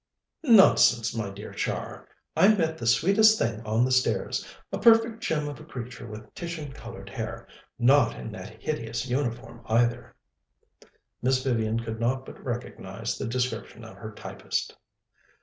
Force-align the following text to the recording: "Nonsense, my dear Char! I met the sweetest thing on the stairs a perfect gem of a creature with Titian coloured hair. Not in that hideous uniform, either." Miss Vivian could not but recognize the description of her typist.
"Nonsense, 0.41 1.15
my 1.15 1.29
dear 1.29 1.53
Char! 1.53 2.07
I 2.35 2.47
met 2.47 2.75
the 2.79 2.87
sweetest 2.87 3.37
thing 3.37 3.61
on 3.67 3.85
the 3.85 3.91
stairs 3.91 4.43
a 4.71 4.79
perfect 4.79 5.21
gem 5.21 5.47
of 5.47 5.59
a 5.59 5.63
creature 5.63 6.07
with 6.07 6.33
Titian 6.33 6.71
coloured 6.71 7.07
hair. 7.11 7.47
Not 7.77 8.15
in 8.15 8.31
that 8.31 8.59
hideous 8.63 9.07
uniform, 9.07 9.61
either." 9.67 10.15
Miss 11.21 11.43
Vivian 11.43 11.79
could 11.81 11.99
not 11.99 12.25
but 12.25 12.43
recognize 12.43 13.15
the 13.19 13.27
description 13.27 13.83
of 13.85 13.95
her 13.97 14.11
typist. 14.11 14.75